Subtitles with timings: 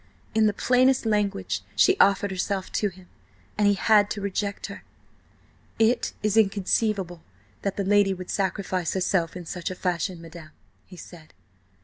[0.33, 3.07] In the plainest language she offered herself to him,
[3.55, 4.83] and he had to reject her.
[5.77, 7.21] "It is inconceivable
[7.61, 10.53] that the lady would sacrifice herself in such a fashion, madam,"
[10.87, 11.35] he said.